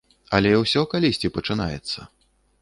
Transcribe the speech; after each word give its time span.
Але 0.37 0.53
ўсё 0.61 0.81
калісьці 0.93 1.31
пачынаецца. 1.37 2.09